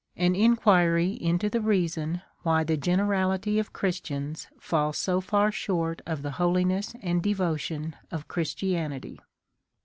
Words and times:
All 0.17 0.25
Inquiry 0.33 1.11
into 1.11 1.47
the 1.47 1.61
Reason 1.61 2.23
why 2.41 2.63
the 2.63 2.75
generality 2.75 3.59
of 3.59 3.71
Christians 3.71 4.47
fall 4.59 4.93
so 4.93 5.21
far 5.21 5.51
short 5.51 6.01
of 6.07 6.23
the 6.23 6.31
Holiness 6.41 6.95
and 7.03 7.21
£)e 7.21 7.35
votion 7.35 7.93
of 8.09 8.27
Christianity. 8.27 9.21